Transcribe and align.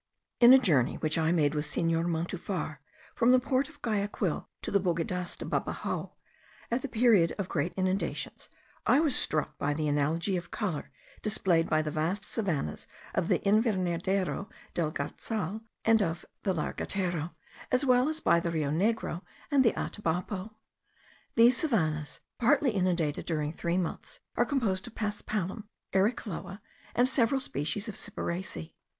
In 0.39 0.51
a 0.51 0.57
journey 0.57 0.95
which 0.95 1.19
I 1.19 1.31
made 1.31 1.53
with 1.53 1.67
Senor 1.67 2.05
Montufar 2.05 2.79
from 3.13 3.31
the 3.31 3.39
port 3.39 3.69
of 3.69 3.83
Guayaquil 3.83 4.49
to 4.63 4.71
the 4.71 4.79
Bodegas 4.79 5.37
de 5.37 5.45
Babaojo, 5.45 6.13
at 6.71 6.81
the 6.81 6.87
period 6.87 7.33
of 7.37 7.45
the 7.45 7.51
great 7.51 7.71
inundations, 7.77 8.49
I 8.87 8.99
was 8.99 9.15
struck 9.15 9.59
by 9.59 9.75
the 9.75 9.87
analogy 9.87 10.37
of 10.37 10.49
colour 10.49 10.89
displayed 11.21 11.69
by 11.69 11.83
the 11.83 11.91
vast 11.91 12.25
savannahs 12.25 12.87
of 13.13 13.27
the 13.27 13.41
Invernadero 13.45 14.49
del 14.73 14.91
Garzal 14.91 15.61
and 15.85 16.01
of 16.01 16.25
the 16.41 16.55
Lagartero, 16.55 17.35
as 17.71 17.85
well 17.85 18.09
as 18.09 18.19
by 18.19 18.39
the 18.39 18.49
Rio 18.49 18.71
Negro 18.71 19.21
and 19.51 19.63
the 19.63 19.73
Atabapo. 19.73 20.55
These 21.35 21.57
savannahs, 21.57 22.21
partly 22.39 22.71
inundated 22.71 23.27
during 23.27 23.53
three 23.53 23.77
months, 23.77 24.19
are 24.35 24.47
composed 24.47 24.87
of 24.87 24.95
paspalum, 24.95 25.65
eriochloa, 25.93 26.59
and 26.95 27.07
several 27.07 27.39
species 27.39 27.87
of 27.87 27.93
cyperaceae. 27.93 28.73